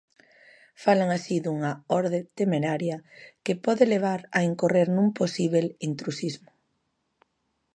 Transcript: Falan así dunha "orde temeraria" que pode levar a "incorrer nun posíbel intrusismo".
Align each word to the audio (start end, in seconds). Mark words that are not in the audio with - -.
Falan 0.83 1.09
así 1.17 1.35
dunha 1.43 1.73
"orde 1.99 2.19
temeraria" 2.39 2.97
que 3.45 3.53
pode 3.65 3.83
levar 3.93 4.19
a 4.37 4.39
"incorrer 4.49 4.87
nun 4.91 5.07
posíbel 5.19 5.65
intrusismo". 5.89 6.49